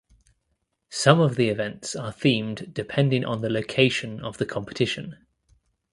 Some 0.89 1.19
of 1.19 1.35
the 1.35 1.49
events 1.49 1.95
are 1.95 2.11
themed 2.11 2.73
depending 2.73 3.23
on 3.23 3.41
the 3.41 3.51
location 3.51 4.19
of 4.21 4.39
the 4.39 4.47
competition. 4.47 5.27